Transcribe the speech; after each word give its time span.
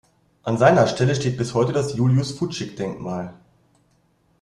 An 0.41 0.57
seiner 0.57 0.87
Stelle 0.87 1.13
steht 1.13 1.37
bis 1.37 1.53
heute 1.53 1.73
das 1.73 1.95
Julius-Fučík-Denkmal. 1.95 3.35